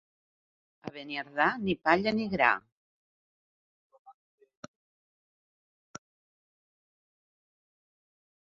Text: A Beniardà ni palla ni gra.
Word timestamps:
A 0.91 0.93
Beniardà 0.93 1.45
ni 1.65 1.75
palla 1.87 2.13
ni 2.21 2.25
gra. 2.31 2.47